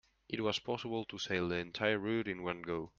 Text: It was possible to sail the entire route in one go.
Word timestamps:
It 0.27 0.41
was 0.41 0.57
possible 0.57 1.05
to 1.05 1.19
sail 1.19 1.47
the 1.47 1.57
entire 1.57 1.99
route 1.99 2.27
in 2.27 2.41
one 2.41 2.63
go. 2.63 2.89